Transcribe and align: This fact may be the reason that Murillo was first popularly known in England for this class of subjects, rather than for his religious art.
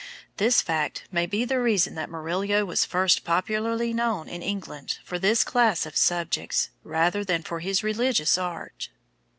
This 0.37 0.63
fact 0.63 1.03
may 1.11 1.27
be 1.27 1.45
the 1.45 1.59
reason 1.59 1.93
that 1.93 2.09
Murillo 2.09 2.65
was 2.65 2.85
first 2.85 3.23
popularly 3.23 3.93
known 3.93 4.27
in 4.27 4.41
England 4.41 4.97
for 5.03 5.19
this 5.19 5.43
class 5.43 5.85
of 5.85 5.95
subjects, 5.95 6.71
rather 6.83 7.23
than 7.23 7.43
for 7.43 7.59
his 7.59 7.83
religious 7.83 8.35
art. 8.35 8.89